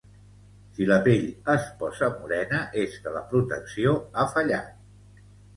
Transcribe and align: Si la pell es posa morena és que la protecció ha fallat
Si 0.77 0.87
la 0.91 0.95
pell 1.07 1.27
es 1.55 1.67
posa 1.83 2.09
morena 2.15 2.63
és 2.85 2.97
que 3.05 3.15
la 3.19 3.23
protecció 3.35 3.95
ha 4.23 4.29
fallat 4.33 5.25